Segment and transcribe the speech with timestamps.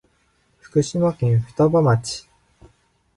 [0.57, 2.27] 福島県双葉町